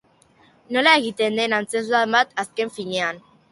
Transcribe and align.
Nola 0.77 0.93
egiten 1.01 1.37
den 1.41 1.55
antzezlan 1.59 2.19
bat, 2.19 2.35
azken 2.47 2.75
finean. 2.81 3.25